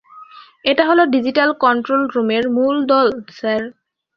এটা 0.65 0.83
হল 0.89 0.99
digital 1.15 1.49
control 1.63 2.01
রুমের 2.13 2.43
মূল 2.55 2.75
দল, 2.91 3.07
স্যার। 3.37 3.61